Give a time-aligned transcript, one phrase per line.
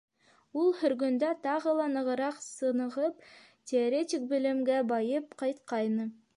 [0.61, 3.29] Ул һөргөндә тағы ла нығыраҡ сынығып,
[3.73, 6.13] теоретик белемгә байып ҡайтҡайны.